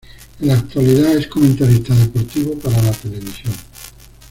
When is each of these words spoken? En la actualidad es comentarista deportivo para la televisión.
En 0.39 0.47
la 0.47 0.55
actualidad 0.55 1.15
es 1.15 1.27
comentarista 1.27 1.93
deportivo 1.93 2.55
para 2.57 2.81
la 2.81 2.91
televisión. 2.91 3.53